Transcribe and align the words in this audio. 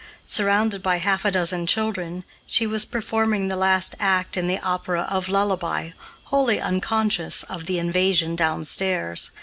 Surrounded 0.25 0.81
by 0.81 0.97
half 0.97 1.25
a 1.25 1.29
dozen 1.29 1.67
children, 1.67 2.23
she 2.47 2.65
was 2.65 2.85
performing 2.85 3.49
the 3.49 3.55
last 3.55 3.93
act 3.99 4.35
in 4.35 4.47
the 4.47 4.57
opera 4.57 5.03
of 5.11 5.29
Lullaby, 5.29 5.91
wholly 6.23 6.59
unconscious 6.59 7.43
of 7.43 7.67
the 7.67 7.77
invasion 7.77 8.35
downstairs. 8.35 9.29